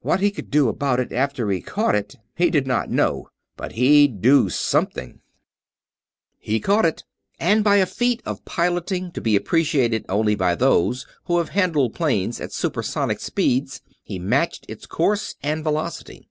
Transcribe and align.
What 0.00 0.18
he 0.18 0.32
could 0.32 0.50
do 0.50 0.68
about 0.68 0.98
it 0.98 1.12
after 1.12 1.48
he 1.52 1.60
caught 1.60 1.94
it 1.94 2.16
he 2.34 2.50
did 2.50 2.66
not 2.66 2.90
know, 2.90 3.28
but 3.56 3.74
he'd 3.74 4.20
do 4.20 4.48
something. 4.50 5.20
He 6.36 6.58
caught 6.58 6.84
it; 6.84 7.04
and, 7.38 7.62
by 7.62 7.76
a 7.76 7.86
feat 7.86 8.20
of 8.26 8.44
piloting 8.44 9.12
to 9.12 9.20
be 9.20 9.36
appreciated 9.36 10.04
only 10.08 10.34
by 10.34 10.56
those 10.56 11.06
who 11.26 11.38
have 11.38 11.50
handled 11.50 11.94
planes 11.94 12.40
at 12.40 12.52
super 12.52 12.82
sonic 12.82 13.20
speeds, 13.20 13.80
he 14.02 14.18
matched 14.18 14.66
its 14.68 14.84
course 14.84 15.36
and 15.44 15.62
velocity. 15.62 16.28